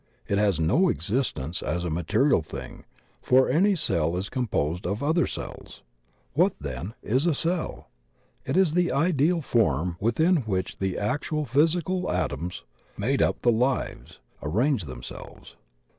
It 0.27 0.39
has 0.39 0.59
no 0.59 0.89
existence 0.89 1.61
as 1.61 1.83
a 1.85 1.91
material 1.91 2.41
thing, 2.41 2.85
for 3.21 3.47
any 3.47 3.75
cell 3.75 4.17
is 4.17 4.29
composed 4.29 4.87
of 4.87 5.03
other 5.03 5.27
cells. 5.27 5.83
What, 6.33 6.55
then, 6.59 6.95
is 7.03 7.27
a 7.27 7.35
cell? 7.35 7.87
It 8.43 8.57
is 8.57 8.73
the 8.73 8.91
ideal 8.91 9.41
form 9.41 9.97
within 9.99 10.37
which 10.37 10.79
the 10.79 10.97
actual 10.97 11.45
physical 11.45 12.09
atoms— 12.09 12.63
made 12.97 13.21
up 13.21 13.35
of 13.35 13.41
the 13.43 13.51
"lives"— 13.51 14.19
arrange 14.41 14.85
themselves. 14.85 15.55